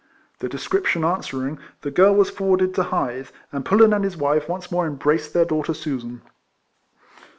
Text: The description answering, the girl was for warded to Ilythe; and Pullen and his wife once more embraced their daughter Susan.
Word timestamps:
The 0.39 0.49
description 0.49 1.05
answering, 1.05 1.59
the 1.83 1.91
girl 1.91 2.15
was 2.15 2.31
for 2.31 2.45
warded 2.47 2.73
to 2.73 2.83
Ilythe; 2.89 3.31
and 3.51 3.63
Pullen 3.63 3.93
and 3.93 4.03
his 4.03 4.17
wife 4.17 4.49
once 4.49 4.71
more 4.71 4.87
embraced 4.87 5.31
their 5.31 5.45
daughter 5.45 5.75
Susan. 5.75 6.23